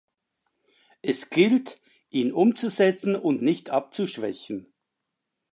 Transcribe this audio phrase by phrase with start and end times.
[1.03, 4.73] Es gilt, ihn umzusetzen und nicht abzuschwächen.